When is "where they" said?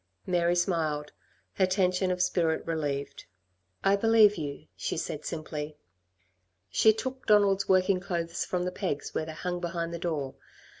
9.13-9.33